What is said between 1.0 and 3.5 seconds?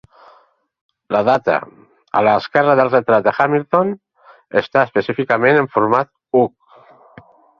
La data, a l'esquerra del retrat de